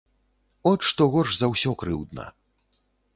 [0.71, 2.25] От што горш за ўсё крыўдна.